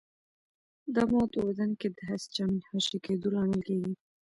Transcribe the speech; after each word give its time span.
دا 0.93 1.01
مواد 1.09 1.29
په 1.35 1.41
بدن 1.47 1.71
کې 1.79 1.87
د 1.97 1.99
هسټامین 2.09 2.61
خوشې 2.67 2.97
کېدو 3.05 3.27
لامل 3.35 3.61
کېږي. 3.67 3.93